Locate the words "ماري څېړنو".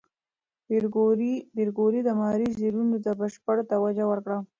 2.19-2.97